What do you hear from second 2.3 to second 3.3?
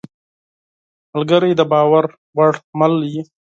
وړ مل وي.